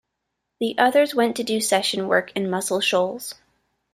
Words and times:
The 0.59 0.73
others 0.79 1.13
went 1.13 1.35
to 1.35 1.43
do 1.43 1.61
session 1.61 2.07
work 2.07 2.31
in 2.35 2.49
Muscle 2.49 2.81
Shoals. 2.81 3.35